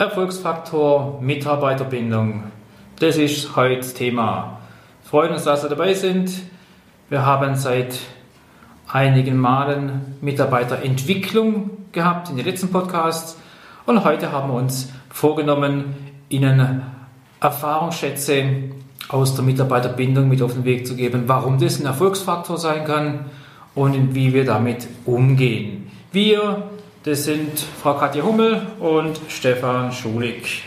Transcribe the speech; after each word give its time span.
Erfolgsfaktor 0.00 1.18
Mitarbeiterbindung. 1.20 2.44
Das 3.00 3.18
ist 3.18 3.54
heute 3.54 3.76
das 3.76 3.92
Thema. 3.92 4.58
Freuen 5.04 5.32
uns, 5.34 5.44
dass 5.44 5.60
Sie 5.60 5.68
dabei 5.68 5.92
sind. 5.92 6.32
Wir 7.10 7.26
haben 7.26 7.54
seit 7.54 7.98
einigen 8.88 9.36
Malen 9.36 10.16
Mitarbeiterentwicklung 10.22 11.68
gehabt 11.92 12.30
in 12.30 12.36
den 12.36 12.46
letzten 12.46 12.70
Podcasts 12.70 13.36
und 13.84 14.02
heute 14.02 14.32
haben 14.32 14.48
wir 14.48 14.56
uns 14.56 14.90
vorgenommen, 15.10 15.94
Ihnen 16.30 16.80
Erfahrungsschätze 17.42 18.44
aus 19.10 19.34
der 19.34 19.44
Mitarbeiterbindung 19.44 20.30
mit 20.30 20.40
auf 20.40 20.54
den 20.54 20.64
Weg 20.64 20.86
zu 20.86 20.96
geben, 20.96 21.24
warum 21.26 21.58
das 21.58 21.78
ein 21.78 21.84
Erfolgsfaktor 21.84 22.56
sein 22.56 22.86
kann 22.86 23.26
und 23.74 24.14
wie 24.14 24.32
wir 24.32 24.46
damit 24.46 24.88
umgehen. 25.04 25.90
Wir, 26.10 26.70
das 27.02 27.24
sind 27.24 27.58
Frau 27.58 27.94
Katja 27.94 28.22
Hummel 28.22 28.66
und 28.78 29.18
Stefan 29.28 29.90
Schulig. 29.92 30.62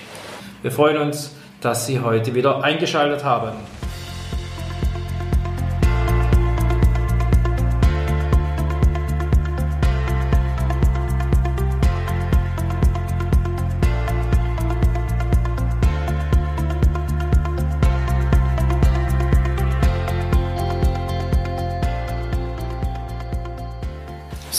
Wir 0.64 0.72
freuen 0.72 0.98
uns, 0.98 1.36
dass 1.62 1.86
Sie 1.86 2.00
heute 2.00 2.34
wieder 2.34 2.64
eingeschaltet 2.64 3.24
haben. 3.24 3.52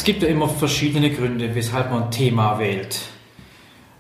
Es 0.04 0.06
gibt 0.06 0.22
ja 0.22 0.28
immer 0.28 0.50
verschiedene 0.50 1.08
Gründe, 1.08 1.54
weshalb 1.54 1.90
man 1.90 2.02
ein 2.02 2.10
Thema 2.10 2.58
wählt. 2.58 3.00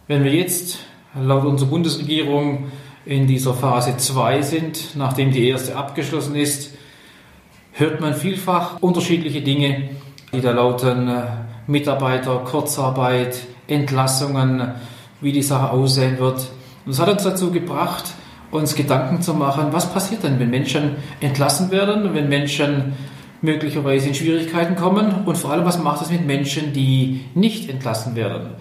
Wenn 0.06 0.22
wir 0.22 0.34
jetzt 0.34 0.80
laut 1.18 1.46
unserer 1.46 1.70
Bundesregierung 1.70 2.70
in 3.06 3.26
dieser 3.26 3.54
Phase 3.54 3.96
2 3.96 4.42
sind, 4.42 4.96
nachdem 4.96 5.32
die 5.32 5.48
erste 5.48 5.76
abgeschlossen 5.76 6.36
ist, 6.36 6.74
hört 7.72 8.02
man 8.02 8.12
vielfach 8.12 8.82
unterschiedliche 8.82 9.40
Dinge, 9.40 9.88
die 10.34 10.42
da 10.42 10.50
lauten 10.50 11.08
äh, 11.08 11.22
Mitarbeiter, 11.66 12.36
Kurzarbeit, 12.40 13.38
Entlassungen, 13.66 14.74
wie 15.22 15.32
die 15.32 15.40
Sache 15.40 15.70
aussehen 15.70 16.18
wird. 16.18 16.50
Und 16.84 16.92
das 16.92 17.00
hat 17.00 17.08
uns 17.08 17.22
dazu 17.22 17.50
gebracht, 17.50 18.12
uns 18.50 18.74
Gedanken 18.74 19.22
zu 19.22 19.32
machen, 19.32 19.68
was 19.70 19.90
passiert 19.90 20.22
denn, 20.22 20.38
wenn 20.38 20.50
Menschen 20.50 20.96
entlassen 21.22 21.70
werden, 21.70 22.12
wenn 22.12 22.28
Menschen 22.28 22.92
möglicherweise 23.44 24.08
in 24.08 24.14
Schwierigkeiten 24.14 24.74
kommen 24.74 25.24
und 25.26 25.36
vor 25.36 25.52
allem, 25.52 25.64
was 25.64 25.78
macht 25.78 26.02
es 26.02 26.10
mit 26.10 26.26
Menschen, 26.26 26.72
die 26.72 27.26
nicht 27.34 27.68
entlassen 27.68 28.16
werden. 28.16 28.54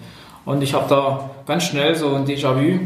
Und 0.44 0.62
ich 0.62 0.74
habe 0.74 0.86
da 0.88 1.30
ganz 1.46 1.64
schnell 1.64 1.94
so 1.94 2.14
ein 2.14 2.26
Déjà-vu, 2.26 2.78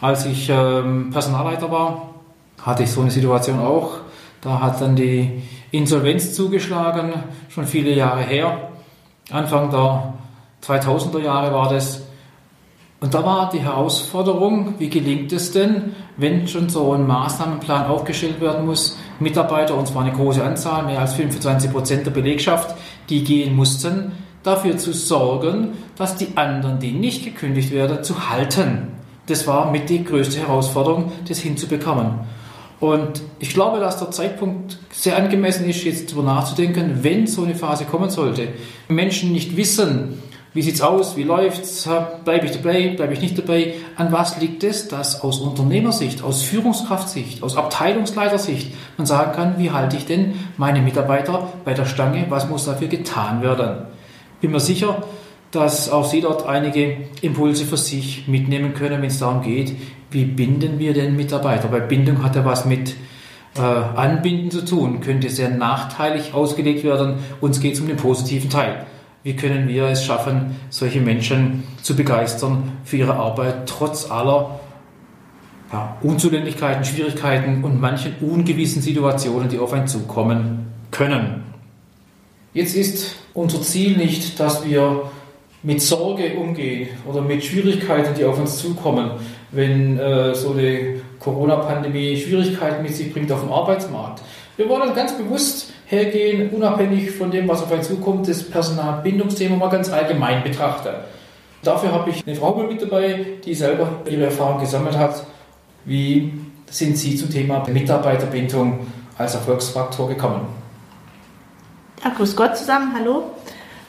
als 0.00 0.24
ich 0.26 0.48
ähm, 0.48 1.10
Personalleiter 1.10 1.70
war, 1.70 2.14
hatte 2.62 2.84
ich 2.84 2.90
so 2.90 3.00
eine 3.00 3.10
Situation 3.10 3.58
auch. 3.58 3.98
Da 4.40 4.60
hat 4.60 4.80
dann 4.80 4.94
die 4.94 5.42
Insolvenz 5.72 6.34
zugeschlagen, 6.34 7.12
schon 7.48 7.66
viele 7.66 7.92
Jahre 7.92 8.22
her. 8.22 8.70
Anfang 9.30 9.70
der 9.70 10.14
2000er 10.64 11.20
Jahre 11.20 11.52
war 11.52 11.68
das. 11.68 12.02
Und 13.00 13.12
da 13.12 13.24
war 13.24 13.50
die 13.50 13.58
Herausforderung, 13.58 14.74
wie 14.78 14.88
gelingt 14.88 15.32
es 15.32 15.52
denn, 15.52 15.94
wenn 16.16 16.46
schon 16.46 16.68
so 16.68 16.92
ein 16.92 17.06
Maßnahmenplan 17.06 17.86
aufgestellt 17.86 18.40
werden 18.40 18.64
muss, 18.64 18.96
Mitarbeiter, 19.20 19.76
und 19.76 19.88
zwar 19.88 20.02
eine 20.04 20.12
große 20.12 20.42
Anzahl, 20.42 20.84
mehr 20.84 21.00
als 21.00 21.14
25 21.14 21.70
Prozent 21.70 22.06
der 22.06 22.10
Belegschaft, 22.10 22.76
die 23.08 23.24
gehen 23.24 23.54
mussten, 23.54 24.12
dafür 24.42 24.76
zu 24.76 24.92
sorgen, 24.92 25.70
dass 25.96 26.16
die 26.16 26.36
anderen, 26.36 26.78
die 26.78 26.92
nicht 26.92 27.24
gekündigt 27.24 27.72
werden, 27.72 28.04
zu 28.04 28.30
halten. 28.30 28.88
Das 29.26 29.46
war 29.46 29.70
mit 29.70 29.88
die 29.90 30.04
größte 30.04 30.40
Herausforderung, 30.40 31.12
das 31.28 31.38
hinzubekommen. 31.38 32.20
Und 32.78 33.22
ich 33.38 33.54
glaube, 33.54 33.80
dass 33.80 33.98
der 33.98 34.10
Zeitpunkt 34.10 34.78
sehr 34.92 35.16
angemessen 35.16 35.68
ist, 35.68 35.82
jetzt 35.84 36.12
darüber 36.12 36.26
nachzudenken, 36.34 36.98
wenn 37.02 37.26
so 37.26 37.42
eine 37.42 37.54
Phase 37.54 37.86
kommen 37.86 38.10
sollte. 38.10 38.48
Menschen 38.88 39.32
nicht 39.32 39.56
wissen, 39.56 40.22
wie 40.56 40.62
sieht 40.62 40.76
es 40.76 40.80
aus? 40.80 41.18
Wie 41.18 41.22
läuft's? 41.22 41.86
Bleibe 42.24 42.46
ich 42.46 42.52
dabei? 42.52 42.94
Bleibe 42.96 43.12
ich 43.12 43.20
nicht 43.20 43.36
dabei? 43.36 43.74
An 43.94 44.10
was 44.10 44.40
liegt 44.40 44.64
es, 44.64 44.88
dass 44.88 45.20
aus 45.20 45.38
Unternehmersicht, 45.38 46.22
aus 46.22 46.44
Führungskraftsicht, 46.44 47.42
aus 47.42 47.58
Abteilungsleitersicht 47.58 48.72
man 48.96 49.06
sagen 49.06 49.32
kann, 49.32 49.58
wie 49.58 49.70
halte 49.70 49.98
ich 49.98 50.06
denn 50.06 50.32
meine 50.56 50.80
Mitarbeiter 50.80 51.52
bei 51.66 51.74
der 51.74 51.84
Stange? 51.84 52.24
Was 52.30 52.48
muss 52.48 52.64
dafür 52.64 52.88
getan 52.88 53.42
werden? 53.42 53.82
Bin 54.40 54.50
mir 54.50 54.60
sicher, 54.60 55.02
dass 55.50 55.90
auch 55.90 56.06
Sie 56.06 56.22
dort 56.22 56.46
einige 56.46 56.96
Impulse 57.20 57.66
für 57.66 57.76
sich 57.76 58.26
mitnehmen 58.26 58.72
können, 58.72 59.02
wenn 59.02 59.10
es 59.10 59.18
darum 59.18 59.42
geht, 59.42 59.76
wie 60.10 60.24
binden 60.24 60.78
wir 60.78 60.94
den 60.94 61.16
Mitarbeiter? 61.16 61.70
Weil 61.70 61.82
Bindung 61.82 62.24
hat 62.24 62.34
ja 62.34 62.46
was 62.46 62.64
mit 62.64 62.94
äh, 63.58 63.60
Anbinden 63.60 64.50
zu 64.50 64.64
tun, 64.64 65.02
könnte 65.02 65.28
sehr 65.28 65.50
nachteilig 65.50 66.32
ausgelegt 66.32 66.82
werden. 66.82 67.16
Uns 67.42 67.60
geht 67.60 67.74
es 67.74 67.80
um 67.80 67.88
den 67.88 67.98
positiven 67.98 68.48
Teil 68.48 68.86
wie 69.26 69.34
können 69.34 69.66
wir 69.66 69.86
es 69.86 70.04
schaffen, 70.04 70.54
solche 70.70 71.00
Menschen 71.00 71.64
zu 71.82 71.96
begeistern 71.96 72.74
für 72.84 72.98
ihre 72.98 73.14
Arbeit, 73.14 73.66
trotz 73.66 74.08
aller 74.08 74.60
ja, 75.72 75.96
Unzulänglichkeiten, 76.00 76.84
Schwierigkeiten 76.84 77.64
und 77.64 77.80
manchen 77.80 78.14
ungewissen 78.20 78.82
Situationen, 78.82 79.48
die 79.48 79.58
auf 79.58 79.72
einen 79.72 79.88
zukommen 79.88 80.66
können. 80.92 81.42
Jetzt 82.54 82.76
ist 82.76 83.16
unser 83.34 83.62
Ziel 83.62 83.96
nicht, 83.96 84.38
dass 84.38 84.64
wir 84.64 85.10
mit 85.64 85.82
Sorge 85.82 86.34
umgehen 86.34 86.90
oder 87.04 87.20
mit 87.20 87.42
Schwierigkeiten, 87.42 88.14
die 88.14 88.24
auf 88.24 88.38
uns 88.38 88.58
zukommen, 88.58 89.10
wenn 89.50 89.98
äh, 89.98 90.36
so 90.36 90.52
eine 90.52 91.00
Corona-Pandemie 91.18 92.16
Schwierigkeiten 92.16 92.84
mit 92.84 92.94
sich 92.94 93.12
bringt 93.12 93.32
auf 93.32 93.40
dem 93.40 93.52
Arbeitsmarkt. 93.52 94.22
Wir 94.56 94.68
wollen 94.68 94.94
ganz 94.94 95.12
bewusst 95.16 95.72
hergehen, 95.86 96.50
unabhängig 96.50 97.10
von 97.10 97.30
dem, 97.30 97.46
was 97.46 97.62
auf 97.62 97.72
einen 97.72 97.82
zukommt, 97.82 98.26
das 98.26 98.42
Personalbindungsthema 98.42 99.56
mal 99.56 99.68
ganz 99.68 99.90
allgemein 99.90 100.42
betrachten. 100.42 100.94
Dafür 101.62 101.92
habe 101.92 102.10
ich 102.10 102.26
eine 102.26 102.36
Frau 102.36 102.54
mit 102.54 102.80
dabei, 102.80 103.26
die 103.44 103.54
selber 103.54 103.88
ihre 104.08 104.26
Erfahrung 104.26 104.60
gesammelt 104.60 104.96
hat. 104.96 105.24
Wie 105.84 106.32
sind 106.70 106.96
Sie 106.96 107.16
zum 107.16 107.30
Thema 107.30 107.68
Mitarbeiterbindung 107.68 108.86
als 109.18 109.34
Erfolgsfaktor 109.34 110.08
gekommen? 110.08 110.48
Ja, 112.02 112.10
grüß 112.10 112.36
Gott 112.36 112.56
zusammen, 112.56 112.92
hallo. 112.96 113.24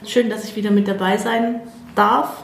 Schön, 0.06 0.30
dass 0.30 0.44
ich 0.44 0.56
wieder 0.56 0.72
mit 0.72 0.88
dabei 0.88 1.18
sein 1.18 1.62
darf. 1.96 2.44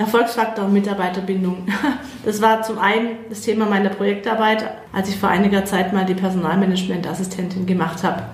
Erfolgsfaktor 0.00 0.66
Mitarbeiterbindung. 0.68 1.66
Das 2.22 2.42
war 2.42 2.62
zum 2.62 2.78
einen 2.78 3.16
das 3.30 3.40
Thema 3.40 3.64
meiner 3.64 3.88
Projektarbeit, 3.88 4.70
als 4.92 5.08
ich 5.08 5.16
vor 5.16 5.30
einiger 5.30 5.64
Zeit 5.64 5.94
mal 5.94 6.04
die 6.04 6.12
Personalmanagementassistentin 6.12 7.64
gemacht 7.64 8.04
habe. 8.04 8.24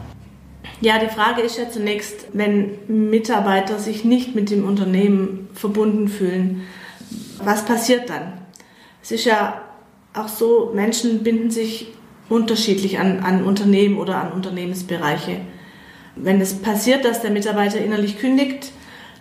Ja, 0.80 0.98
die 0.98 1.06
Frage 1.06 1.42
ist 1.42 1.56
ja 1.56 1.70
zunächst, 1.70 2.26
wenn 2.32 2.78
Mitarbeiter 2.88 3.78
sich 3.78 4.04
nicht 4.04 4.34
mit 4.34 4.50
dem 4.50 4.66
Unternehmen 4.66 5.48
verbunden 5.54 6.08
fühlen, 6.08 6.62
was 7.38 7.64
passiert 7.64 8.10
dann? 8.10 8.32
Es 9.04 9.12
ist 9.12 9.24
ja 9.24 9.62
auch 10.14 10.26
so, 10.26 10.72
Menschen 10.74 11.22
binden 11.22 11.52
sich 11.52 11.92
unterschiedlich 12.28 12.98
an, 12.98 13.20
an 13.20 13.44
Unternehmen 13.44 13.98
oder 13.98 14.16
an 14.16 14.32
Unternehmensbereiche. 14.32 15.42
Wenn 16.16 16.40
es 16.40 16.54
passiert, 16.54 17.04
dass 17.04 17.22
der 17.22 17.30
Mitarbeiter 17.30 17.78
innerlich 17.78 18.18
kündigt, 18.18 18.72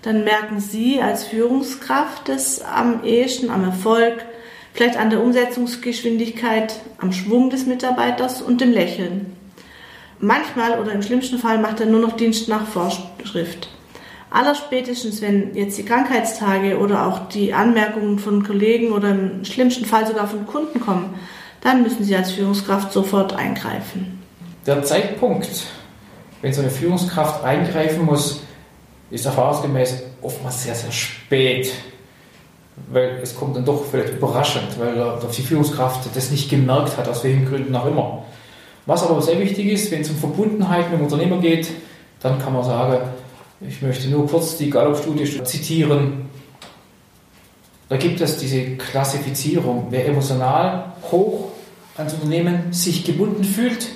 dann 0.05 0.23
merken 0.23 0.59
Sie 0.59 1.01
als 1.01 1.23
Führungskraft 1.23 2.29
es 2.29 2.61
am 2.61 3.03
ehesten, 3.03 3.49
am 3.49 3.63
Erfolg, 3.63 4.23
vielleicht 4.71 4.97
an 4.97 5.09
der 5.09 5.19
Umsetzungsgeschwindigkeit, 5.23 6.79
am 6.99 7.11
Schwung 7.11 7.49
des 7.49 7.66
Mitarbeiters 7.66 8.44
und 8.44 8.61
dem 8.61 8.71
Lächeln. 8.71 9.35
Manchmal 10.19 10.79
oder 10.79 10.91
im 10.91 11.01
schlimmsten 11.01 11.39
Fall 11.39 11.57
macht 11.57 11.79
er 11.79 11.88
nur 11.88 11.99
noch 11.99 12.15
Dienst 12.15 12.47
nach 12.47 12.67
Vorschrift. 12.67 13.69
Allerspätestens, 14.29 15.23
wenn 15.23 15.55
jetzt 15.55 15.77
die 15.79 15.85
Krankheitstage 15.85 16.77
oder 16.77 17.07
auch 17.07 17.27
die 17.29 17.55
Anmerkungen 17.55 18.19
von 18.19 18.44
Kollegen 18.44 18.91
oder 18.91 19.09
im 19.09 19.44
schlimmsten 19.44 19.85
Fall 19.85 20.06
sogar 20.06 20.27
von 20.27 20.45
Kunden 20.45 20.81
kommen, 20.81 21.15
dann 21.62 21.81
müssen 21.81 22.03
Sie 22.03 22.15
als 22.15 22.31
Führungskraft 22.31 22.94
sofort 22.94 23.33
eingreifen. 23.33 24.21
Der 24.68 24.83
Zeitpunkt, 24.83 25.50
wenn 26.44 26.53
so 26.53 26.62
eine 26.62 26.69
Führungskraft 26.69 27.44
eingreifen 27.44 28.06
muss, 28.06 28.41
ist 29.12 29.25
erfahrungsgemäß 29.25 30.04
oftmals 30.22 30.63
sehr, 30.63 30.75
sehr 30.75 30.92
spät. 30.92 31.72
Weil 32.92 33.19
es 33.22 33.36
kommt 33.36 33.56
dann 33.56 33.63
doch 33.63 33.86
vielleicht 33.86 34.13
überraschend, 34.13 34.78
weil 34.78 35.18
die 35.36 35.42
Führungskraft 35.42 36.10
das 36.13 36.31
nicht 36.31 36.50
gemerkt 36.50 36.98
hat, 36.98 37.07
aus 37.07 37.24
welchen 37.24 37.46
Gründen 37.46 37.74
auch 37.75 37.86
immer. 37.86 38.25
Was 38.86 39.04
aber 39.04 39.22
sehr 39.22 39.40
wichtig 39.40 39.68
ist, 39.68 39.92
wenn 39.92 40.02
es 40.02 40.10
um 40.10 40.18
Verbundenheit 40.18 40.92
mit 40.92 41.00
dem 41.00 41.06
Unternehmer 41.06 41.38
geht, 41.40 41.69
dann 42.19 42.38
kann 42.38 42.54
man 42.54 42.63
sagen, 42.63 43.00
ich 43.62 43.81
möchte 43.81 44.10
nur 44.10 44.28
kurz 44.28 44.57
die 44.57 44.69
Gallup-Studie 44.69 45.44
zitieren. 45.44 46.30
Da 47.88 47.98
gibt 47.98 48.19
es 48.19 48.38
diese 48.38 48.75
Klassifizierung, 48.75 49.88
wer 49.90 50.07
emotional 50.07 50.94
hoch 51.12 51.50
ans 51.98 52.13
Unternehmen 52.13 52.74
sich 52.74 53.04
gebunden 53.04 53.44
fühlt, 53.44 53.88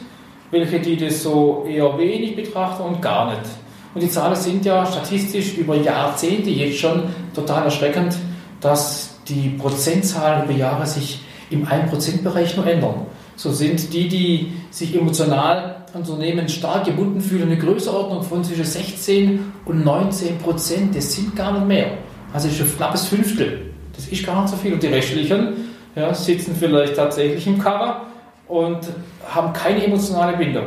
welche 0.51 0.79
die 0.79 0.95
das 0.95 1.21
so 1.21 1.65
eher 1.67 1.97
wenig 1.97 2.35
betrachten 2.35 2.83
und 2.83 3.01
gar 3.01 3.31
nicht. 3.31 3.49
Und 3.93 4.03
die 4.03 4.09
Zahlen 4.09 4.35
sind 4.35 4.65
ja 4.65 4.85
statistisch 4.85 5.57
über 5.57 5.75
Jahrzehnte 5.75 6.49
jetzt 6.49 6.79
schon 6.79 7.03
total 7.33 7.65
erschreckend, 7.65 8.15
dass 8.61 9.15
die 9.27 9.49
Prozentzahlen 9.57 10.45
über 10.45 10.53
Jahre 10.53 10.85
sich 10.85 11.21
im 11.49 11.65
1%-Bereich 11.65 12.55
nur 12.55 12.67
ändern. 12.67 13.05
So 13.35 13.51
sind 13.51 13.93
die, 13.93 14.07
die 14.07 14.53
sich 14.69 14.95
emotional 14.95 15.85
an 15.93 16.01
Unternehmen 16.01 16.47
stark 16.49 16.85
gebunden 16.85 17.21
fühlen, 17.21 17.43
eine 17.43 17.57
Größenordnung 17.57 18.21
von 18.21 18.43
zwischen 18.43 18.65
16 18.65 19.53
und 19.65 19.83
19 19.83 20.37
Prozent. 20.39 20.95
Das 20.95 21.13
sind 21.13 21.35
gar 21.35 21.53
nicht 21.53 21.67
mehr. 21.67 21.91
Also 22.33 22.47
ist 22.47 22.61
ein 22.61 22.77
knappes 22.77 23.07
Fünftel. 23.07 23.71
Das 23.95 24.07
ist 24.07 24.25
gar 24.25 24.41
nicht 24.41 24.51
so 24.51 24.57
viel. 24.57 24.73
Und 24.73 24.83
die 24.83 24.87
Restlichen 24.87 25.69
ja, 25.95 26.13
sitzen 26.13 26.55
vielleicht 26.57 26.95
tatsächlich 26.95 27.47
im 27.47 27.57
Cover 27.57 28.05
und 28.47 28.79
haben 29.27 29.53
keine 29.53 29.83
emotionale 29.83 30.37
Bindung. 30.37 30.65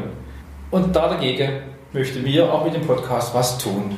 Und 0.70 0.96
da 0.96 1.08
dagegen 1.08 1.60
möchten 1.92 2.24
wir 2.24 2.52
auch 2.52 2.64
mit 2.64 2.74
dem 2.74 2.86
Podcast 2.86 3.34
was 3.34 3.58
tun. 3.58 3.96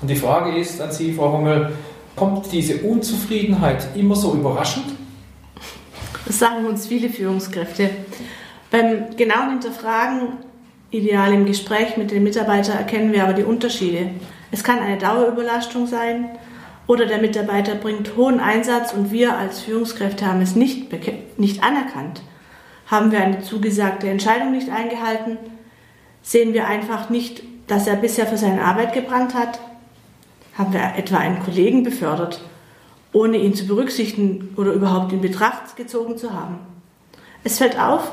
Und 0.00 0.08
die 0.08 0.16
Frage 0.16 0.56
ist 0.58 0.80
an 0.80 0.92
Sie, 0.92 1.12
Frau 1.12 1.32
Hummel, 1.32 1.72
kommt 2.14 2.50
diese 2.52 2.78
Unzufriedenheit 2.78 3.88
immer 3.94 4.14
so 4.14 4.34
überraschend? 4.34 4.86
Das 6.26 6.38
sagen 6.38 6.66
uns 6.66 6.86
viele 6.86 7.08
Führungskräfte. 7.08 7.90
Beim 8.70 9.16
genauen 9.16 9.50
Hinterfragen, 9.50 10.34
ideal 10.90 11.32
im 11.32 11.46
Gespräch 11.46 11.96
mit 11.96 12.10
den 12.10 12.22
Mitarbeitern, 12.22 12.76
erkennen 12.76 13.12
wir 13.12 13.24
aber 13.24 13.32
die 13.32 13.44
Unterschiede. 13.44 14.10
Es 14.50 14.62
kann 14.62 14.78
eine 14.78 14.98
Dauerüberlastung 14.98 15.86
sein 15.86 16.28
oder 16.86 17.06
der 17.06 17.18
Mitarbeiter 17.18 17.74
bringt 17.74 18.16
hohen 18.16 18.40
Einsatz 18.40 18.92
und 18.92 19.10
wir 19.10 19.36
als 19.36 19.60
Führungskräfte 19.60 20.26
haben 20.26 20.40
es 20.40 20.54
nicht, 20.54 20.92
nicht 21.38 21.62
anerkannt. 21.62 22.22
Haben 22.86 23.12
wir 23.12 23.20
eine 23.20 23.42
zugesagte 23.42 24.08
Entscheidung 24.08 24.52
nicht 24.52 24.70
eingehalten? 24.70 25.38
Sehen 26.28 26.52
wir 26.52 26.66
einfach 26.66 27.08
nicht, 27.08 27.42
dass 27.68 27.86
er 27.86 27.96
bisher 27.96 28.26
für 28.26 28.36
seine 28.36 28.62
Arbeit 28.62 28.92
gebrannt 28.92 29.32
hat? 29.32 29.60
Haben 30.58 30.74
wir 30.74 30.82
etwa 30.98 31.16
einen 31.16 31.42
Kollegen 31.42 31.84
befördert, 31.84 32.42
ohne 33.14 33.38
ihn 33.38 33.54
zu 33.54 33.66
berücksichtigen 33.66 34.52
oder 34.58 34.72
überhaupt 34.72 35.10
in 35.10 35.22
Betracht 35.22 35.74
gezogen 35.76 36.18
zu 36.18 36.34
haben? 36.34 36.58
Es 37.44 37.56
fällt 37.56 37.80
auf, 37.80 38.12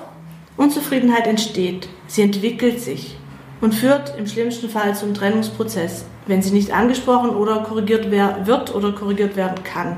Unzufriedenheit 0.56 1.28
entsteht, 1.28 1.90
sie 2.08 2.22
entwickelt 2.22 2.80
sich 2.80 3.18
und 3.60 3.76
führt 3.76 4.18
im 4.18 4.28
schlimmsten 4.28 4.70
Fall 4.70 4.96
zum 4.96 5.14
Trennungsprozess, 5.14 6.06
wenn 6.26 6.42
sie 6.42 6.52
nicht 6.52 6.72
angesprochen 6.72 7.32
oder 7.32 7.64
korrigiert 7.64 8.12
wird 8.12 8.74
oder 8.74 8.94
korrigiert 8.94 9.36
werden 9.36 9.62
kann. 9.66 9.98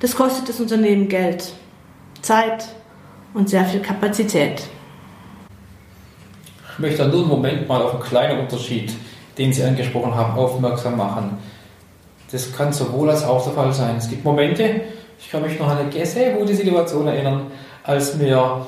Das 0.00 0.16
kostet 0.16 0.48
das 0.48 0.60
Unternehmen 0.60 1.10
Geld, 1.10 1.52
Zeit 2.22 2.70
und 3.34 3.50
sehr 3.50 3.66
viel 3.66 3.80
Kapazität. 3.80 4.62
Ich 6.74 6.80
möchte 6.80 7.06
nur 7.06 7.20
einen 7.20 7.28
Moment 7.28 7.68
mal 7.68 7.80
auf 7.82 7.94
einen 7.94 8.02
kleinen 8.02 8.40
Unterschied, 8.40 8.92
den 9.38 9.52
Sie 9.52 9.62
angesprochen 9.62 10.12
haben, 10.12 10.36
aufmerksam 10.36 10.96
machen. 10.96 11.38
Das 12.32 12.52
kann 12.52 12.72
sowohl 12.72 13.10
als 13.10 13.24
auch 13.24 13.44
der 13.44 13.52
Fall 13.52 13.72
sein. 13.72 13.94
Es 13.96 14.10
gibt 14.10 14.24
Momente, 14.24 14.80
ich 15.20 15.30
kann 15.30 15.42
mich 15.42 15.56
noch 15.56 15.68
an 15.68 15.78
eine 15.78 16.06
sehr 16.06 16.32
gute 16.32 16.52
Situation 16.52 17.06
erinnern, 17.06 17.46
als 17.84 18.16
mir 18.16 18.66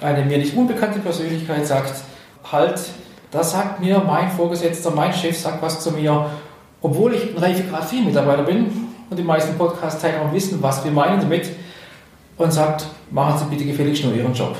eine 0.00 0.24
mir 0.24 0.38
nicht 0.38 0.56
unbekannte 0.56 0.98
Persönlichkeit 0.98 1.64
sagt, 1.64 1.94
halt, 2.50 2.80
da 3.30 3.44
sagt 3.44 3.78
mir 3.78 4.02
mein 4.04 4.30
Vorgesetzter, 4.32 4.90
mein 4.90 5.12
Chef 5.12 5.38
sagt 5.38 5.62
was 5.62 5.78
zu 5.80 5.92
mir, 5.92 6.26
obwohl 6.82 7.14
ich 7.14 7.22
ein 7.22 7.38
Reifegrad 7.38 7.84
4 7.84 8.02
Mitarbeiter 8.02 8.42
bin 8.42 8.66
und 9.10 9.16
die 9.16 9.22
meisten 9.22 9.56
Podcast-Teilnehmer 9.56 10.32
wissen, 10.32 10.60
was 10.60 10.84
wir 10.84 10.90
meinen 10.90 11.20
damit, 11.20 11.50
und 12.36 12.52
sagt, 12.52 12.86
machen 13.12 13.38
Sie 13.38 13.44
bitte 13.44 13.64
gefälligst 13.64 14.04
nur 14.04 14.14
Ihren 14.14 14.34
Job. 14.34 14.56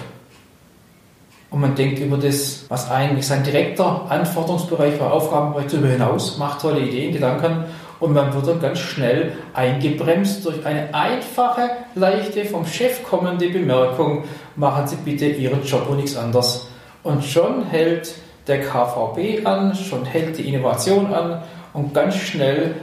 Und 1.50 1.60
man 1.60 1.74
denkt 1.74 1.98
über 1.98 2.18
das, 2.18 2.66
was 2.68 2.90
eigentlich 2.90 3.26
sein 3.26 3.42
direkter 3.42 4.06
Anforderungsbereich 4.10 5.00
war, 5.00 5.12
Aufgabenbereich 5.12 5.66
darüber 5.70 5.88
hinaus, 5.88 6.36
macht 6.36 6.60
tolle 6.60 6.80
Ideen, 6.80 7.12
Gedanken 7.12 7.64
und 8.00 8.12
man 8.12 8.32
wird 8.34 8.46
dann 8.46 8.60
ganz 8.60 8.78
schnell 8.78 9.32
eingebremst 9.54 10.44
durch 10.44 10.64
eine 10.64 10.94
einfache, 10.94 11.70
leichte, 11.94 12.44
vom 12.44 12.66
Chef 12.66 13.02
kommende 13.02 13.48
Bemerkung, 13.48 14.24
machen 14.56 14.86
Sie 14.86 14.96
bitte 14.96 15.26
Ihren 15.26 15.64
Job 15.64 15.88
und 15.88 15.96
nichts 15.96 16.16
anderes. 16.16 16.68
Und 17.02 17.24
schon 17.24 17.64
hält 17.66 18.14
der 18.46 18.60
KVB 18.60 19.46
an, 19.46 19.74
schon 19.74 20.04
hält 20.04 20.36
die 20.38 20.48
Innovation 20.48 21.12
an 21.12 21.42
und 21.72 21.94
ganz 21.94 22.16
schnell 22.16 22.74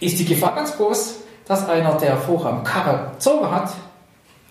ist 0.00 0.18
die 0.18 0.24
Gefahr 0.24 0.54
ganz 0.54 0.76
groß, 0.76 1.20
dass 1.46 1.68
einer, 1.68 1.94
der 1.94 2.16
vorher 2.16 2.50
am 2.50 2.64
Karre 2.64 3.12
gezogen 3.12 3.50
hat, 3.50 3.70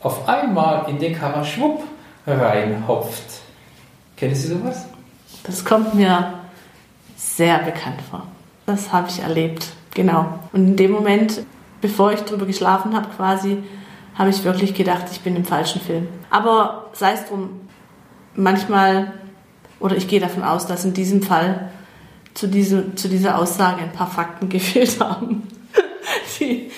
auf 0.02 0.28
einmal 0.28 0.90
in 0.90 1.00
den 1.00 1.16
Karre 1.16 1.46
schwupp 1.46 1.84
reinhopft. 2.28 3.42
Kennen 4.16 4.36
Sie 4.36 4.48
sowas? 4.48 4.86
Das 5.44 5.64
kommt 5.64 5.96
mir 5.96 6.34
sehr 7.16 7.60
bekannt 7.60 8.02
vor. 8.10 8.28
Das 8.66 8.92
habe 8.92 9.08
ich 9.10 9.20
erlebt, 9.20 9.68
genau. 9.94 10.40
Und 10.52 10.68
in 10.68 10.76
dem 10.76 10.92
Moment, 10.92 11.42
bevor 11.82 12.12
ich 12.12 12.22
drüber 12.22 12.46
geschlafen 12.46 12.96
habe, 12.96 13.08
quasi, 13.16 13.64
habe 14.16 14.30
ich 14.30 14.44
wirklich 14.44 14.74
gedacht, 14.74 15.06
ich 15.12 15.22
bin 15.22 15.36
im 15.36 15.46
falschen 15.46 15.80
Film. 15.80 16.08
Aber 16.30 16.90
sei 16.94 17.14
es 17.14 17.26
drum, 17.26 17.62
manchmal, 18.36 19.14
oder 19.80 19.96
ich 19.96 20.08
gehe 20.08 20.20
davon 20.20 20.44
aus, 20.44 20.66
dass 20.68 20.84
in 20.84 20.94
diesem 20.94 21.22
Fall 21.22 21.72
zu, 22.34 22.48
diese, 22.48 22.96
zu 22.96 23.08
dieser 23.08 23.38
Aussage 23.38 23.82
ein 23.82 23.94
paar 23.94 24.10
Fakten 24.10 24.50
gefehlt 24.50 25.00
haben, 25.00 25.48
die 26.40 26.72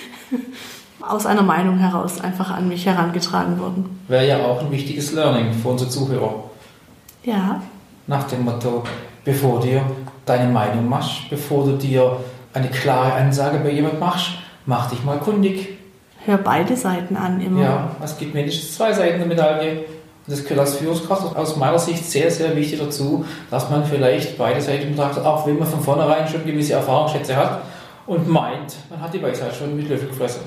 aus 1.10 1.26
einer 1.26 1.42
Meinung 1.42 1.78
heraus 1.78 2.20
einfach 2.20 2.50
an 2.50 2.68
mich 2.68 2.86
herangetragen 2.86 3.58
wurden. 3.58 4.00
Wäre 4.08 4.26
ja 4.26 4.44
auch 4.44 4.60
ein 4.60 4.70
wichtiges 4.70 5.12
Learning 5.12 5.52
für 5.52 5.68
unsere 5.68 5.90
Zuhörer. 5.90 6.34
Ja. 7.24 7.60
Nach 8.06 8.24
dem 8.24 8.44
Motto, 8.44 8.84
bevor 9.24 9.60
dir 9.60 9.82
deine 10.24 10.50
Meinung 10.50 10.88
machst, 10.88 11.28
bevor 11.28 11.64
du 11.64 11.76
dir 11.76 12.16
eine 12.52 12.68
klare 12.68 13.12
Ansage 13.14 13.58
bei 13.58 13.70
jemand 13.70 14.00
machst, 14.00 14.30
mach 14.66 14.90
dich 14.90 15.04
mal 15.04 15.18
kundig. 15.18 15.68
Hör 16.24 16.38
beide 16.38 16.76
Seiten 16.76 17.16
an 17.16 17.40
immer. 17.40 17.62
Ja, 17.62 17.90
es 18.02 18.16
gibt 18.18 18.34
mindestens 18.34 18.76
zwei 18.76 18.92
Seiten 18.92 19.18
der 19.18 19.26
Medaille. 19.26 19.84
Und 20.26 20.36
das 20.36 20.44
gehört 20.44 20.60
als 20.60 20.76
Führungskraft 20.76 21.34
aus 21.34 21.56
meiner 21.56 21.78
Sicht 21.78 22.04
sehr, 22.04 22.30
sehr 22.30 22.54
wichtig 22.54 22.78
dazu, 22.78 23.24
dass 23.50 23.70
man 23.70 23.84
vielleicht 23.84 24.36
beide 24.36 24.60
Seiten 24.60 24.90
betrachtet, 24.90 25.24
auch 25.24 25.46
wenn 25.46 25.58
man 25.58 25.66
von 25.66 25.80
vornherein 25.80 26.28
schon 26.28 26.44
gewisse 26.44 26.74
Erfahrungsschätze 26.74 27.34
hat 27.34 27.62
und 28.06 28.28
meint, 28.28 28.76
man 28.90 29.00
hat 29.00 29.14
die 29.14 29.22
Weisheit 29.22 29.54
schon 29.54 29.74
mit 29.76 29.88
Löffel 29.88 30.08
gefressen. 30.08 30.42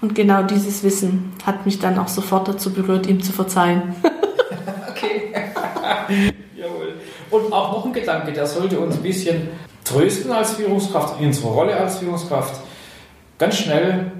Und 0.00 0.14
genau 0.14 0.42
dieses 0.42 0.82
Wissen 0.82 1.32
hat 1.44 1.64
mich 1.64 1.78
dann 1.78 1.98
auch 1.98 2.08
sofort 2.08 2.48
dazu 2.48 2.72
berührt, 2.72 3.06
ihm 3.06 3.22
zu 3.22 3.32
verzeihen. 3.32 3.94
okay. 4.88 5.32
Jawohl. 6.56 6.94
Und 7.30 7.52
auch 7.52 7.72
noch 7.72 7.86
ein 7.86 7.92
Gedanke, 7.92 8.32
der 8.32 8.46
sollte 8.46 8.78
uns 8.78 8.96
ein 8.96 9.02
bisschen 9.02 9.48
trösten 9.84 10.32
als 10.32 10.52
Führungskraft, 10.52 11.20
in 11.20 11.28
unserer 11.28 11.50
Rolle 11.50 11.76
als 11.76 11.98
Führungskraft. 11.98 12.60
Ganz 13.38 13.56
schnell 13.56 14.12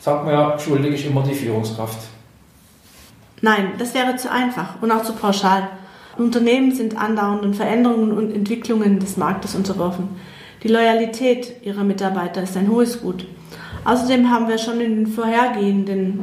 sagt 0.00 0.24
man 0.24 0.34
ja, 0.34 0.58
schuldig 0.58 0.94
ist 0.94 1.06
immer 1.06 1.22
die 1.22 1.34
Führungskraft. 1.34 1.98
Nein, 3.40 3.72
das 3.78 3.94
wäre 3.94 4.16
zu 4.16 4.30
einfach 4.30 4.80
und 4.80 4.90
auch 4.90 5.02
zu 5.02 5.12
pauschal. 5.14 5.68
Unternehmen 6.16 6.74
sind 6.74 6.96
andauernden 6.96 7.54
Veränderungen 7.54 8.12
und 8.12 8.34
Entwicklungen 8.34 9.00
des 9.00 9.16
Marktes 9.16 9.54
unterworfen. 9.54 10.10
Die 10.62 10.68
Loyalität 10.68 11.62
ihrer 11.62 11.84
Mitarbeiter 11.84 12.42
ist 12.42 12.56
ein 12.56 12.68
hohes 12.70 13.00
Gut. 13.00 13.26
Außerdem 13.84 14.30
haben 14.30 14.48
wir 14.48 14.58
schon 14.58 14.80
in 14.80 14.96
den 14.96 15.06
vorhergehenden 15.06 16.20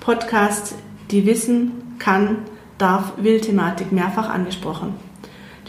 Podcasts 0.00 0.74
die 1.10 1.26
Wissen, 1.26 1.72
kann, 1.98 2.38
darf, 2.78 3.12
will 3.18 3.40
Thematik 3.40 3.92
mehrfach 3.92 4.28
angesprochen. 4.28 4.94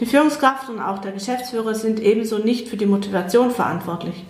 Die 0.00 0.06
Führungskraft 0.06 0.68
und 0.68 0.80
auch 0.80 0.98
der 0.98 1.12
Geschäftsführer 1.12 1.74
sind 1.74 2.00
ebenso 2.00 2.38
nicht 2.38 2.68
für 2.68 2.76
die 2.76 2.86
Motivation 2.86 3.50
verantwortlich. 3.50 4.24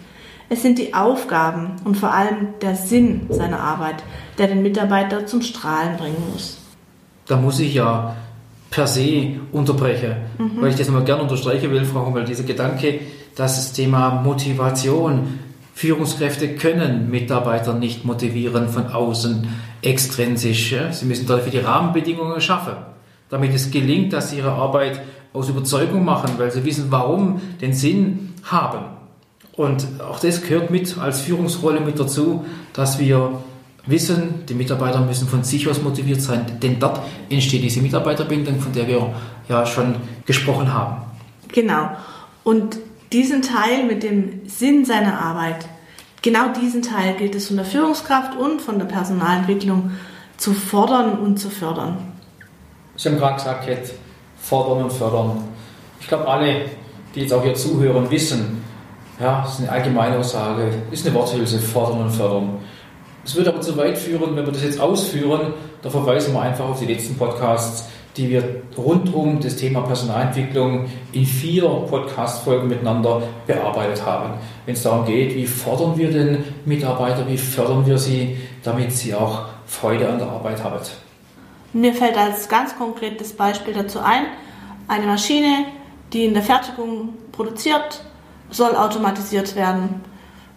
Es 0.48 0.62
sind 0.62 0.78
die 0.78 0.94
Aufgaben 0.94 1.72
und 1.84 1.96
vor 1.96 2.12
allem 2.12 2.54
der 2.62 2.76
Sinn 2.76 3.26
seiner 3.30 3.60
Arbeit, 3.60 3.96
der 4.38 4.46
den 4.46 4.62
Mitarbeiter 4.62 5.26
zum 5.26 5.42
Strahlen 5.42 5.96
bringen 5.96 6.22
muss. 6.32 6.58
Da 7.26 7.36
muss 7.36 7.58
ich 7.58 7.74
ja 7.74 8.14
per 8.70 8.86
se 8.86 9.40
unterbrechen, 9.52 10.14
mhm. 10.38 10.60
weil 10.60 10.70
ich 10.70 10.76
das 10.76 10.86
nochmal 10.86 11.04
gerne 11.04 11.22
unterstreichen 11.22 11.70
will, 11.70 11.84
Frau 11.84 12.06
Hummel, 12.06 12.24
dieser 12.24 12.44
Gedanke, 12.44 13.00
dass 13.34 13.56
das 13.56 13.72
Thema 13.72 14.22
Motivation, 14.22 15.40
Führungskräfte 15.76 16.54
können 16.54 17.10
Mitarbeiter 17.10 17.74
nicht 17.74 18.06
motivieren 18.06 18.70
von 18.70 18.86
außen 18.86 19.46
extrinsisch. 19.82 20.74
Sie 20.92 21.04
müssen 21.04 21.26
dafür 21.26 21.52
die 21.52 21.58
Rahmenbedingungen 21.58 22.40
schaffen, 22.40 22.72
damit 23.28 23.54
es 23.54 23.70
gelingt, 23.70 24.14
dass 24.14 24.30
sie 24.30 24.38
ihre 24.38 24.52
Arbeit 24.52 25.02
aus 25.34 25.50
Überzeugung 25.50 26.02
machen, 26.02 26.30
weil 26.38 26.50
sie 26.50 26.64
wissen, 26.64 26.86
warum, 26.88 27.42
den 27.60 27.74
Sinn 27.74 28.32
haben. 28.44 28.86
Und 29.52 29.86
auch 30.00 30.18
das 30.18 30.40
gehört 30.40 30.70
mit 30.70 30.96
als 30.96 31.20
Führungsrolle 31.20 31.80
mit 31.80 32.00
dazu, 32.00 32.46
dass 32.72 32.98
wir 32.98 33.32
wissen, 33.84 34.46
die 34.48 34.54
Mitarbeiter 34.54 35.02
müssen 35.02 35.28
von 35.28 35.44
sich 35.44 35.68
aus 35.68 35.82
motiviert 35.82 36.22
sein, 36.22 36.58
denn 36.62 36.80
dort 36.80 37.02
entsteht 37.28 37.62
diese 37.62 37.82
Mitarbeiterbindung, 37.82 38.60
von 38.60 38.72
der 38.72 38.88
wir 38.88 39.14
ja 39.50 39.66
schon 39.66 39.96
gesprochen 40.24 40.72
haben. 40.72 41.02
Genau. 41.52 41.90
Und 42.44 42.78
diesen 43.12 43.42
Teil 43.42 43.84
mit 43.84 44.02
dem 44.02 44.48
Sinn 44.48 44.84
seiner 44.84 45.20
Arbeit, 45.20 45.66
genau 46.22 46.48
diesen 46.60 46.82
Teil 46.82 47.14
gilt 47.14 47.34
es 47.34 47.48
von 47.48 47.56
der 47.56 47.64
Führungskraft 47.64 48.36
und 48.36 48.60
von 48.60 48.78
der 48.78 48.86
Personalentwicklung 48.86 49.92
zu 50.36 50.52
fordern 50.52 51.18
und 51.18 51.38
zu 51.38 51.50
fördern. 51.50 51.98
Sie 52.96 53.08
haben 53.08 53.18
gerade 53.18 53.36
gesagt, 53.36 53.68
jetzt 53.68 53.94
fordern 54.38 54.84
und 54.84 54.92
fördern. 54.92 55.44
Ich 56.00 56.08
glaube, 56.08 56.26
alle, 56.28 56.66
die 57.14 57.20
jetzt 57.20 57.32
auch 57.32 57.42
hier 57.42 57.54
zuhören, 57.54 58.10
wissen, 58.10 58.64
ja, 59.20 59.42
das 59.42 59.54
ist 59.54 59.60
eine 59.60 59.72
allgemeine 59.72 60.18
Aussage, 60.18 60.70
ist 60.90 61.06
eine 61.06 61.14
Worthülse, 61.14 61.58
fordern 61.58 62.02
und 62.02 62.10
fördern. 62.10 62.58
Es 63.24 63.34
würde 63.34 63.50
aber 63.50 63.60
zu 63.60 63.76
weit 63.76 63.98
führen, 63.98 64.36
wenn 64.36 64.46
wir 64.46 64.52
das 64.52 64.62
jetzt 64.62 64.78
ausführen. 64.78 65.54
Da 65.82 65.90
verweisen 65.90 66.32
wir 66.34 66.42
einfach 66.42 66.66
auf 66.66 66.78
die 66.78 66.86
letzten 66.86 67.16
Podcasts, 67.16 67.88
die 68.16 68.30
wir 68.30 68.62
rund 68.76 69.12
um 69.12 69.40
das 69.40 69.56
Thema 69.56 69.82
Personalentwicklung 69.82 70.86
in 71.12 71.26
vier 71.26 71.68
Podcast-Folgen 71.68 72.68
miteinander 72.68 73.22
bearbeitet 73.46 74.04
haben. 74.04 74.34
Wenn 74.64 74.74
es 74.74 74.82
darum 74.82 75.04
geht, 75.04 75.34
wie 75.34 75.46
fordern 75.46 75.96
wir 75.98 76.10
den 76.10 76.44
Mitarbeiter, 76.64 77.26
wie 77.28 77.36
fördern 77.36 77.86
wir 77.86 77.98
sie, 77.98 78.36
damit 78.62 78.92
sie 78.92 79.14
auch 79.14 79.44
Freude 79.66 80.08
an 80.08 80.18
der 80.18 80.28
Arbeit 80.28 80.62
haben. 80.64 80.80
Mir 81.72 81.92
fällt 81.92 82.16
als 82.16 82.48
ganz 82.48 82.76
konkretes 82.76 83.34
Beispiel 83.34 83.74
dazu 83.74 84.00
ein, 84.00 84.26
eine 84.88 85.06
Maschine, 85.06 85.66
die 86.12 86.24
in 86.24 86.34
der 86.34 86.42
Fertigung 86.42 87.10
produziert, 87.32 88.02
soll 88.50 88.74
automatisiert 88.76 89.56
werden. 89.56 90.02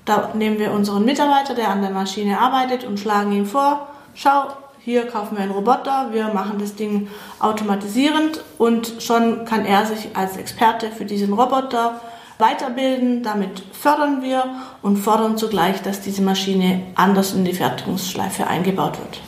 Da 0.06 0.32
nehmen 0.34 0.60
wir 0.60 0.72
unseren 0.72 1.04
Mitarbeiter, 1.04 1.56
der 1.56 1.70
an 1.70 1.82
der 1.82 1.92
Maschine 1.92 2.40
arbeitet, 2.40 2.86
und 2.86 3.00
schlagen 3.00 3.32
ihm 3.32 3.46
vor, 3.46 3.88
schau, 4.14 4.48
hier 4.80 5.08
kaufen 5.08 5.36
wir 5.36 5.44
einen 5.44 5.52
Roboter, 5.52 6.10
wir 6.12 6.30
machen 6.30 6.58
das 6.60 6.76
Ding 6.76 7.10
automatisierend 7.40 8.44
und 8.58 8.94
schon 9.00 9.46
kann 9.46 9.66
er 9.66 9.86
sich 9.86 10.16
als 10.16 10.38
Experte 10.38 10.90
für 10.92 11.06
diesen 11.06 11.34
Roboter 11.34 12.00
weiterbilden. 12.38 13.22
Damit 13.22 13.62
fördern 13.74 14.24
wir 14.24 14.46
und 14.82 14.98
fordern 14.98 15.38
zugleich, 15.38 15.82
dass 15.82 16.02
diese 16.02 16.22
Maschine 16.22 16.82
anders 16.96 17.34
in 17.34 17.44
die 17.46 17.54
Fertigungsschleife 17.54 18.48
eingebaut 18.48 18.98
wird. 18.98 19.20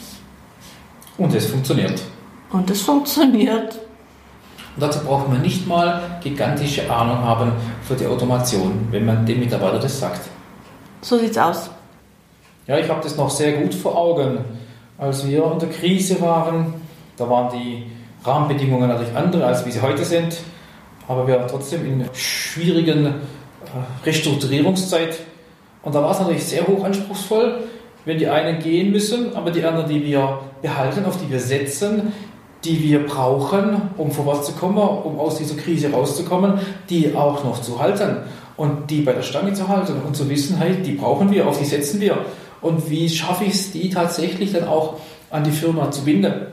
Und 1.18 1.36
es 1.36 1.48
funktioniert. 1.48 2.02
Und 2.52 2.70
es 2.70 2.82
funktioniert. 2.82 3.80
Und 4.76 4.82
dazu 4.82 5.00
braucht 5.00 5.28
man 5.28 5.42
nicht 5.42 5.68
mal 5.68 6.20
gigantische 6.24 6.90
Ahnung 6.90 7.20
haben 7.20 7.52
für 7.84 7.96
die 7.96 8.08
Automation, 8.08 8.88
wenn 8.90 9.06
man 9.06 9.26
dem 9.26 9.40
Mitarbeiter 9.40 9.80
das 9.80 10.00
sagt. 10.00 10.22
So 11.02 11.18
sieht's 11.18 11.38
aus. 11.38 11.70
Ja, 12.68 12.78
ich 12.78 12.90
habe 12.90 13.02
das 13.04 13.18
noch 13.18 13.30
sehr 13.30 13.54
gut 13.54 13.74
vor 13.74 13.98
Augen. 13.98 14.61
Als 15.02 15.28
wir 15.28 15.52
in 15.52 15.58
der 15.58 15.70
Krise 15.70 16.22
waren, 16.22 16.76
da 17.18 17.28
waren 17.28 17.52
die 17.52 17.88
Rahmenbedingungen 18.24 18.88
natürlich 18.88 19.16
andere, 19.16 19.48
als 19.48 19.66
wie 19.66 19.72
sie 19.72 19.82
heute 19.82 20.06
sind. 20.06 20.38
Aber 21.08 21.26
wir 21.26 21.38
waren 21.38 21.48
trotzdem 21.48 21.84
in 21.88 22.06
schwierigen 22.14 23.08
äh, 23.08 23.10
Restrukturierungszeit. 24.06 25.18
Und 25.82 25.96
da 25.96 26.04
war 26.04 26.12
es 26.12 26.20
natürlich 26.20 26.44
sehr 26.44 26.68
hoch 26.68 26.84
anspruchsvoll, 26.84 27.64
wenn 28.06 28.20
die 28.20 28.28
einen 28.28 28.60
gehen 28.60 28.92
müssen, 28.92 29.36
aber 29.36 29.50
die 29.50 29.66
anderen, 29.66 29.90
die 29.90 30.06
wir 30.06 30.42
behalten, 30.62 31.04
auf 31.06 31.18
die 31.18 31.32
wir 31.32 31.40
setzen, 31.40 32.14
die 32.64 32.84
wir 32.84 33.04
brauchen, 33.04 33.82
um 33.98 34.12
vorwärts 34.12 34.46
zu 34.46 34.54
kommen, 34.54 34.78
um 34.78 35.20
aus 35.20 35.40
dieser 35.40 35.56
Krise 35.56 35.92
rauszukommen, 35.92 36.60
die 36.92 37.16
auch 37.16 37.44
noch 37.44 37.60
zu 37.60 37.82
halten 37.82 38.18
und 38.56 38.92
die 38.92 39.02
bei 39.02 39.14
der 39.14 39.24
Stange 39.24 39.54
zu 39.54 39.68
halten 39.68 39.96
und 40.06 40.16
zu 40.16 40.30
wissen, 40.30 40.58
hey, 40.58 40.76
die 40.76 40.92
brauchen 40.92 41.32
wir, 41.32 41.48
auf 41.48 41.58
die 41.58 41.66
setzen 41.66 42.00
wir. 42.00 42.24
Und 42.62 42.90
wie 42.90 43.10
schaffe 43.10 43.46
ich 43.46 43.54
es, 43.54 43.72
die 43.72 43.90
tatsächlich 43.90 44.54
dann 44.54 44.68
auch 44.68 45.00
an 45.30 45.44
die 45.44 45.52
Firma 45.52 45.90
zu 45.92 46.04
binden? 46.04 46.48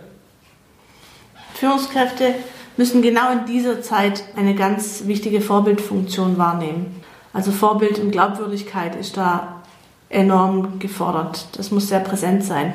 Führungskräfte 1.55 2.35
müssen 2.77 3.03
genau 3.03 3.33
in 3.33 3.47
dieser 3.47 3.83
Zeit 3.83 4.23
eine 4.37 4.55
ganz 4.55 5.03
wichtige 5.07 5.41
Vorbildfunktion 5.41 6.39
wahrnehmen. 6.39 7.03
Also 7.33 7.51
Vorbild 7.51 7.99
und 7.99 8.13
Glaubwürdigkeit 8.13 8.95
ist 8.95 9.17
da 9.17 9.63
enorm 10.09 10.79
gefordert. 10.79 11.49
Das 11.57 11.71
muss 11.71 11.89
sehr 11.89 12.01
präsent 12.01 12.45
sein, 12.45 12.73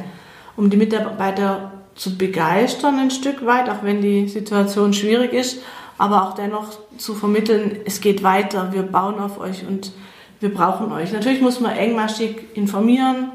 um 0.56 0.70
die 0.70 0.78
Mitarbeiter 0.78 1.72
zu 1.96 2.18
begeistern 2.18 3.00
ein 3.00 3.12
Stück 3.12 3.46
weit, 3.46 3.70
auch 3.70 3.84
wenn 3.84 4.02
die 4.02 4.28
Situation 4.28 4.94
schwierig 4.94 5.34
ist, 5.34 5.60
aber 5.98 6.24
auch 6.24 6.34
dennoch 6.34 6.68
zu 6.98 7.14
vermitteln, 7.14 7.78
es 7.86 8.02
geht 8.02 8.24
weiter, 8.24 8.74
wir 8.74 8.84
bauen 8.84 9.20
auf 9.20 9.40
euch 9.40 9.66
und 9.68 9.92
wir 10.44 10.54
brauchen 10.54 10.92
euch. 10.92 11.14
Natürlich 11.14 11.42
muss 11.42 11.62
man 11.62 11.72
engmaschig 11.72 12.36
informieren, 12.54 13.32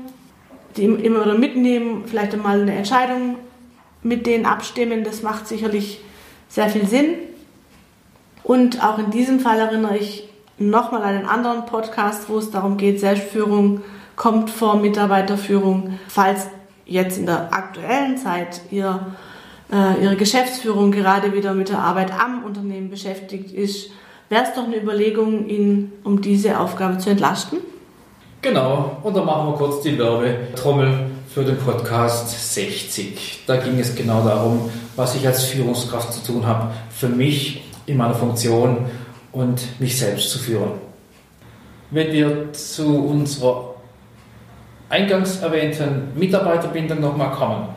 die 0.77 0.85
immer 0.85 1.25
wieder 1.25 1.39
mitnehmen, 1.39 2.05
vielleicht 2.07 2.35
einmal 2.35 2.61
eine 2.61 2.75
Entscheidung 2.75 3.37
mit 4.03 4.27
denen 4.27 4.45
abstimmen, 4.45 5.03
das 5.03 5.23
macht 5.23 5.49
sicherlich 5.49 6.01
sehr 6.49 6.69
viel 6.69 6.87
Sinn. 6.87 7.15
Und 8.45 8.85
auch 8.85 8.99
in 8.99 9.11
diesem 9.11 9.41
Fall 9.41 9.59
erinnere 9.59 9.97
ich 9.97 10.29
nochmal 10.59 11.03
an 11.03 11.17
einen 11.17 11.27
anderen 11.27 11.65
Podcast, 11.65 12.29
wo 12.29 12.39
es 12.39 12.51
darum 12.51 12.77
geht, 12.77 13.01
Selbstführung 13.01 13.81
kommt 14.15 14.51
vor 14.51 14.77
Mitarbeiterführung. 14.77 15.99
Falls 16.09 16.49
jetzt 16.85 17.19
in 17.19 17.27
der 17.27 17.53
aktuellen 17.55 18.19
Zeit 18.19 18.61
ihr, 18.71 19.15
äh, 19.73 20.03
Ihre 20.03 20.17
Geschäftsführung 20.17 20.93
gerade 20.93 21.33
wieder 21.33 21.55
mit 21.55 21.71
der 21.71 21.79
Arbeit 21.79 22.13
am 22.13 22.45
Unternehmen 22.45 22.91
beschäftigt 22.91 23.53
ist, 23.53 23.91
wäre 24.29 24.45
es 24.45 24.55
doch 24.55 24.65
eine 24.65 24.77
Überlegung, 24.77 25.47
ihn 25.49 25.93
um 26.05 26.21
diese 26.21 26.59
Aufgabe 26.59 26.99
zu 26.99 27.11
entlasten? 27.11 27.59
Genau, 28.43 28.99
und 29.03 29.17
dann 29.17 29.27
machen 29.27 29.49
wir 29.49 29.55
kurz 29.55 29.83
die 29.83 29.99
Werbetrommel 29.99 31.11
für 31.29 31.45
den 31.45 31.57
Podcast 31.57 32.55
60. 32.55 33.45
Da 33.47 33.57
ging 33.57 33.79
es 33.79 33.95
genau 33.95 34.23
darum, 34.25 34.71
was 34.97 35.17
ich 35.17 35.27
als 35.27 35.45
Führungskraft 35.45 36.13
zu 36.13 36.33
tun 36.33 36.47
habe, 36.47 36.71
für 36.91 37.09
mich 37.09 37.65
in 37.87 37.97
meiner 37.97 38.15
Funktion 38.15 38.87
und 39.33 39.81
mich 39.81 39.99
selbst 39.99 40.31
zu 40.31 40.39
führen. 40.39 40.73
Wenn 41.91 42.13
wir 42.13 42.53
zu 42.53 43.07
unserer 43.07 43.75
eingangs 44.89 45.41
erwähnten 45.41 46.13
Mitarbeiterbindung 46.15 47.01
nochmal 47.01 47.33
kommen, 47.33 47.69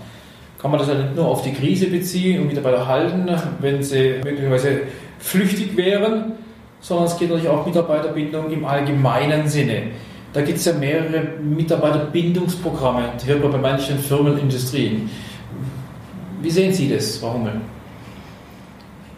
kann 0.62 0.70
man 0.70 0.80
das 0.80 0.90
ja 0.90 0.96
nicht 0.96 1.16
nur 1.16 1.28
auf 1.28 1.42
die 1.42 1.54
Krise 1.54 1.88
beziehen 1.88 2.42
und 2.42 2.48
Mitarbeiter 2.48 2.88
halten, 2.88 3.28
wenn 3.60 3.82
sie 3.82 4.22
möglicherweise 4.24 4.82
flüchtig 5.20 5.76
wären, 5.76 6.34
sondern 6.82 7.06
es 7.06 7.18
geht 7.18 7.30
natürlich 7.30 7.50
auch 7.50 7.66
Mitarbeiterbindung 7.66 8.52
im 8.52 8.66
allgemeinen 8.66 9.48
Sinne. 9.48 9.84
Da 10.34 10.42
gibt 10.42 10.58
es 10.58 10.66
ja 10.66 10.74
mehrere 10.74 11.24
Mitarbeiterbindungsprogramme, 11.42 13.14
die 13.22 13.28
hört 13.28 13.44
man 13.44 13.52
bei 13.52 13.58
manchen 13.58 14.00
Firmen, 14.00 14.38
Industrien. 14.38 15.10
Wie 16.42 16.50
sehen 16.50 16.74
Sie 16.74 16.90
das, 16.90 17.18
Frau 17.18 17.34
Hummel? 17.34 17.62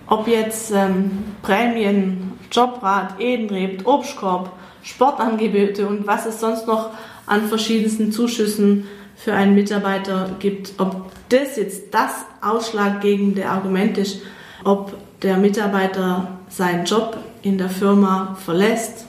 Ob 0.07 0.27
jetzt 0.27 0.71
ähm, 0.71 1.23
Prämien, 1.41 2.33
Jobrat, 2.51 3.19
Edenrebt, 3.19 3.85
Obstkorb, 3.85 4.51
Sportangebote 4.83 5.87
und 5.87 6.05
was 6.05 6.25
es 6.25 6.39
sonst 6.39 6.67
noch 6.67 6.89
an 7.25 7.47
verschiedensten 7.47 8.11
Zuschüssen 8.11 8.85
für 9.15 9.33
einen 9.33 9.55
Mitarbeiter 9.55 10.31
gibt. 10.39 10.73
Ob 10.77 11.11
das 11.29 11.55
jetzt 11.55 11.93
das 11.93 12.11
ausschlaggebende 12.41 13.47
Argument 13.47 13.97
ist, 13.97 14.21
ob 14.65 14.93
der 15.21 15.37
Mitarbeiter 15.37 16.27
seinen 16.49 16.83
Job 16.83 17.17
in 17.43 17.57
der 17.57 17.69
Firma 17.69 18.35
verlässt 18.43 19.05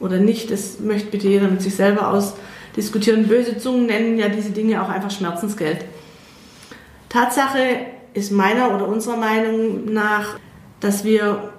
oder 0.00 0.18
nicht, 0.18 0.50
das 0.50 0.80
möchte 0.80 1.10
bitte 1.10 1.28
jeder 1.28 1.48
mit 1.48 1.62
sich 1.62 1.76
selber 1.76 2.08
ausdiskutieren. 2.08 3.28
Böse 3.28 3.58
Zungen 3.58 3.86
nennen 3.86 4.18
ja 4.18 4.28
diese 4.28 4.50
Dinge 4.50 4.82
auch 4.82 4.88
einfach 4.88 5.10
Schmerzensgeld. 5.10 5.84
Tatsache 7.08 7.58
ist 8.14 8.32
meiner 8.32 8.74
oder 8.74 8.88
unserer 8.88 9.16
Meinung 9.16 9.92
nach, 9.92 10.38
dass 10.80 11.04
wir 11.04 11.52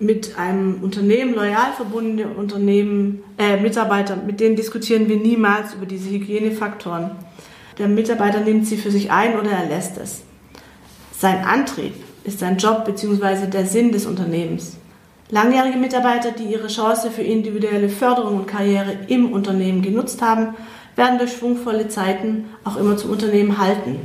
mit 0.00 0.36
einem 0.36 0.82
Unternehmen, 0.82 1.34
loyal 1.34 1.72
verbundene 1.76 2.28
Unternehmen, 2.28 3.22
äh, 3.38 3.60
Mitarbeiter, 3.60 4.16
mit 4.16 4.40
denen 4.40 4.56
diskutieren 4.56 5.08
wir 5.08 5.16
niemals 5.16 5.74
über 5.74 5.86
diese 5.86 6.10
Hygienefaktoren. 6.10 7.12
Der 7.78 7.88
Mitarbeiter 7.88 8.40
nimmt 8.40 8.66
sie 8.66 8.76
für 8.76 8.90
sich 8.90 9.12
ein 9.12 9.38
oder 9.38 9.50
er 9.50 9.68
lässt 9.68 9.98
es. 9.98 10.22
Sein 11.16 11.44
Antrieb 11.44 11.94
ist 12.24 12.40
sein 12.40 12.56
Job 12.56 12.84
bzw. 12.84 13.46
der 13.46 13.66
Sinn 13.66 13.92
des 13.92 14.06
Unternehmens. 14.06 14.76
Langjährige 15.30 15.78
Mitarbeiter, 15.78 16.30
die 16.32 16.44
ihre 16.44 16.68
Chance 16.68 17.10
für 17.10 17.22
individuelle 17.22 17.88
Förderung 17.88 18.40
und 18.40 18.46
Karriere 18.46 18.92
im 19.08 19.32
Unternehmen 19.32 19.80
genutzt 19.82 20.20
haben, 20.20 20.54
werden 20.94 21.18
durch 21.18 21.32
schwungvolle 21.32 21.88
Zeiten 21.88 22.50
auch 22.64 22.76
immer 22.76 22.96
zum 22.96 23.10
Unternehmen 23.12 23.58
halten. 23.58 24.00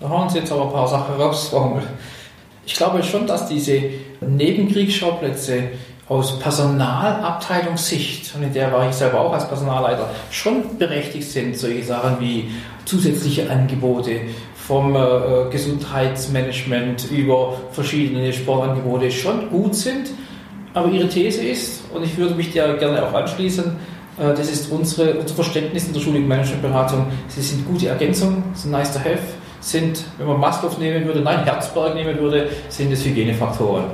Da 0.00 0.08
haben 0.08 0.28
Sie 0.28 0.38
jetzt 0.38 0.52
aber 0.52 0.64
ein 0.64 0.72
paar 0.72 0.88
Sachen 0.88 1.14
rausgehauen. 1.14 1.82
Ich 2.66 2.74
glaube 2.74 3.02
schon, 3.02 3.26
dass 3.26 3.48
diese 3.48 3.82
Nebenkriegsschauplätze 4.20 5.64
aus 6.08 6.38
Personalabteilungssicht, 6.38 8.34
und 8.34 8.42
in 8.42 8.52
der 8.52 8.72
war 8.72 8.88
ich 8.88 8.94
selber 8.94 9.20
auch 9.20 9.32
als 9.32 9.48
Personalleiter, 9.48 10.10
schon 10.30 10.78
berechtigt 10.78 11.30
sind, 11.30 11.56
solche 11.56 11.82
Sachen 11.82 12.20
wie 12.20 12.50
zusätzliche 12.84 13.50
Angebote 13.50 14.20
vom 14.66 14.96
äh, 14.96 15.50
Gesundheitsmanagement 15.50 17.10
über 17.10 17.54
verschiedene 17.72 18.32
Sportangebote 18.32 19.10
schon 19.10 19.50
gut 19.50 19.74
sind. 19.74 20.10
Aber 20.72 20.88
Ihre 20.88 21.08
These 21.08 21.42
ist, 21.42 21.82
und 21.92 22.02
ich 22.02 22.16
würde 22.16 22.34
mich 22.34 22.52
der 22.52 22.74
gerne 22.74 23.06
auch 23.06 23.12
anschließen, 23.12 23.76
äh, 24.18 24.34
das 24.34 24.50
ist 24.50 24.72
unsere, 24.72 25.18
unser 25.18 25.34
Verständnis 25.34 25.86
in 25.86 25.92
der 25.92 26.00
schuligen 26.00 26.26
Managementberatung, 26.26 27.06
sie 27.28 27.42
sind 27.42 27.66
gute 27.66 27.88
Ergänzungen, 27.88 28.42
sind 28.54 28.70
nice 28.70 28.92
to 28.92 29.00
have, 29.00 29.20
sind, 29.60 30.02
wenn 30.18 30.26
man 30.26 30.40
Maslow 30.40 30.70
nehmen 30.78 31.04
würde, 31.04 31.20
nein, 31.20 31.44
Herzberg 31.44 31.94
nehmen 31.94 32.18
würde, 32.18 32.48
sind 32.68 32.90
es 32.90 33.04
Hygienefaktoren. 33.04 33.84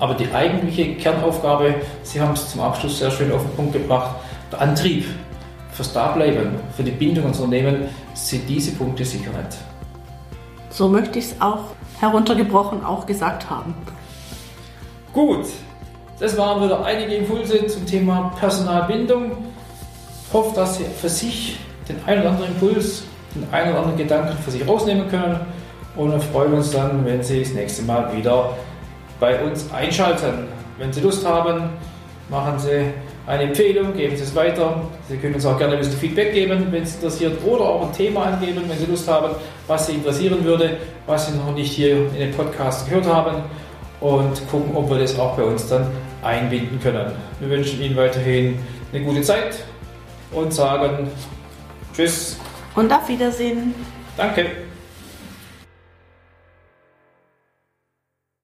Aber 0.00 0.14
die 0.14 0.30
eigentliche 0.34 0.96
Kernaufgabe, 0.96 1.76
Sie 2.02 2.20
haben 2.20 2.32
es 2.32 2.50
zum 2.50 2.60
Abschluss 2.60 2.98
sehr 2.98 3.12
schön 3.12 3.30
auf 3.30 3.42
den 3.42 3.50
Punkt 3.52 3.72
gebracht, 3.74 4.16
der 4.50 4.60
Antrieb 4.60 5.04
fürs 5.70 5.92
Dableiben, 5.92 6.50
für 6.76 6.82
die 6.82 6.90
Bindung 6.90 7.24
ans 7.24 7.38
Unternehmen, 7.38 7.88
sind 8.14 8.48
diese 8.48 8.72
Punkte 8.72 9.04
sicher 9.04 9.30
nicht. 9.30 9.56
So 10.74 10.88
möchte 10.88 11.20
ich 11.20 11.26
es 11.26 11.40
auch 11.40 11.66
heruntergebrochen 12.00 12.84
auch 12.84 13.06
gesagt 13.06 13.48
haben. 13.48 13.76
Gut, 15.12 15.46
das 16.18 16.36
waren 16.36 16.64
wieder 16.64 16.84
einige 16.84 17.14
Impulse 17.14 17.68
zum 17.68 17.86
Thema 17.86 18.32
Personalbindung. 18.40 19.30
hoffe, 20.32 20.52
dass 20.56 20.78
Sie 20.78 20.84
für 21.00 21.08
sich 21.08 21.60
den 21.88 21.96
einen 22.06 22.22
oder 22.22 22.30
anderen 22.30 22.54
Impuls, 22.54 23.04
den 23.36 23.46
einen 23.52 23.70
oder 23.70 23.82
anderen 23.82 23.98
Gedanken 23.98 24.36
für 24.42 24.50
sich 24.50 24.66
rausnehmen 24.66 25.08
können 25.08 25.38
und 25.94 26.10
wir 26.10 26.18
freuen 26.18 26.54
uns 26.54 26.72
dann, 26.72 27.04
wenn 27.04 27.22
Sie 27.22 27.38
das 27.44 27.52
nächste 27.52 27.82
Mal 27.82 28.12
wieder 28.16 28.56
bei 29.20 29.44
uns 29.44 29.72
einschalten. 29.72 30.48
Wenn 30.76 30.92
Sie 30.92 31.02
Lust 31.02 31.24
haben, 31.24 31.70
machen 32.28 32.58
Sie 32.58 32.92
eine 33.26 33.44
Empfehlung, 33.44 33.94
geben 33.94 34.16
Sie 34.16 34.22
es 34.22 34.34
weiter. 34.34 34.82
Sie 35.08 35.16
können 35.16 35.34
uns 35.34 35.46
auch 35.46 35.58
gerne 35.58 35.74
ein 35.74 35.78
bisschen 35.78 35.98
Feedback 35.98 36.32
geben, 36.32 36.68
wenn 36.70 36.82
es 36.82 36.96
interessiert, 36.96 37.44
oder 37.44 37.64
auch 37.64 37.86
ein 37.86 37.92
Thema 37.92 38.26
angeben, 38.26 38.62
wenn 38.66 38.78
Sie 38.78 38.86
Lust 38.86 39.08
haben, 39.08 39.34
was 39.66 39.86
Sie 39.86 39.92
interessieren 39.92 40.44
würde, 40.44 40.76
was 41.06 41.28
Sie 41.28 41.36
noch 41.36 41.54
nicht 41.54 41.72
hier 41.72 41.96
in 41.96 42.18
den 42.18 42.32
Podcast 42.32 42.88
gehört 42.88 43.06
haben 43.06 43.42
und 44.00 44.48
gucken, 44.50 44.74
ob 44.74 44.90
wir 44.90 44.98
das 44.98 45.18
auch 45.18 45.36
bei 45.36 45.44
uns 45.44 45.68
dann 45.68 45.86
einbinden 46.22 46.80
können. 46.80 47.12
Wir 47.40 47.50
wünschen 47.50 47.82
Ihnen 47.82 47.96
weiterhin 47.96 48.58
eine 48.92 49.04
gute 49.04 49.22
Zeit 49.22 49.56
und 50.32 50.52
sagen 50.52 51.10
Tschüss. 51.94 52.38
Und 52.74 52.92
auf 52.92 53.08
Wiedersehen. 53.08 53.74
Danke. 54.16 54.46